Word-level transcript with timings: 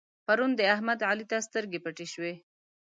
پرون 0.25 0.51
د 0.55 0.61
احمد؛ 0.75 0.99
علي 1.09 1.25
ته 1.31 1.37
سترګې 1.47 1.79
پټې 1.85 2.05
شوې. 2.13 2.33